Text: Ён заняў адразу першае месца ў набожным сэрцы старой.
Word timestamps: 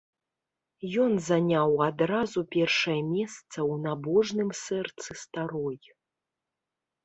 Ён 1.03 1.11
заняў 1.29 1.83
адразу 1.89 2.39
першае 2.57 2.97
месца 3.13 3.37
ў 3.37 3.73
набожным 3.87 4.49
сэрцы 4.65 5.11
старой. 5.29 5.77